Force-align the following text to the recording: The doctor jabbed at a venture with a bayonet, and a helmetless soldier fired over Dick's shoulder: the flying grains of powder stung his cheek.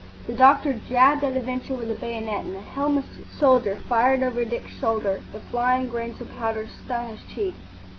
The 0.25 0.33
doctor 0.33 0.73
jabbed 0.73 1.23
at 1.23 1.37
a 1.37 1.39
venture 1.39 1.75
with 1.75 1.91
a 1.91 1.93
bayonet, 1.93 2.43
and 2.43 2.55
a 2.55 2.59
helmetless 2.61 3.23
soldier 3.37 3.75
fired 3.87 4.23
over 4.23 4.43
Dick's 4.43 4.71
shoulder: 4.79 5.21
the 5.31 5.39
flying 5.51 5.89
grains 5.89 6.19
of 6.19 6.35
powder 6.39 6.65
stung 6.67 7.09
his 7.15 7.23
cheek. 7.35 7.53